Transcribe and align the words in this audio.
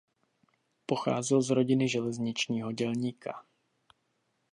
Pocházel 0.85 1.41
z 1.41 1.49
rodiny 1.49 1.87
železničního 1.89 2.71
dělníka. 2.71 3.43